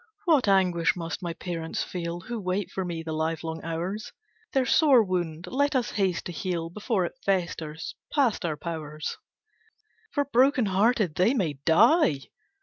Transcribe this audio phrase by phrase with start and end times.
[0.25, 4.11] "What anguish must my parents feel Who wait for me the livelong hours!
[4.51, 9.17] Their sore wound let us haste to heal Before it festers, past our powers:
[10.09, 12.21] "For broken hearted, they may die!